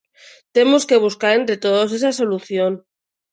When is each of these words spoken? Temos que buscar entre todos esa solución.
Temos 0.55 0.83
que 0.89 1.01
buscar 1.05 1.31
entre 1.35 1.57
todos 1.65 1.89
esa 1.97 2.11
solución. 2.19 2.71